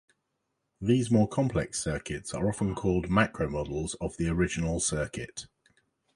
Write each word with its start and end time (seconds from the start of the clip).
These 0.81 1.11
more 1.11 1.27
complex 1.29 1.79
circuits 1.83 2.33
often 2.33 2.71
are 2.71 2.73
called 2.73 3.05
"macromodels" 3.09 3.93
of 4.01 4.17
the 4.17 4.29
original 4.29 4.79
circuit. 4.79 5.45